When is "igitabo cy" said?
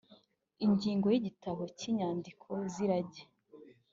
1.21-1.83